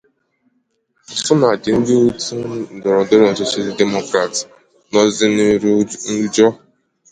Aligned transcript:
tụmadị 1.25 1.69
ndị 1.79 1.93
otu 2.07 2.35
ndọrọndọrọ 2.75 3.25
ọchịchị 3.31 3.59
Demokrat 3.79 4.35
nọzị 4.91 5.25
n’iru 5.35 5.71
uju 6.21 6.47